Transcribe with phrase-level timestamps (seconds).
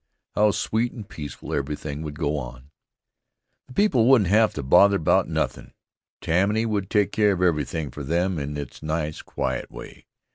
[0.33, 2.71] How sweet and peaceful everything would go on!
[3.67, 5.73] The people wouldn't have to bother about nothin'.
[6.21, 10.07] Tammany would take care of everything for them in its nice quiet way.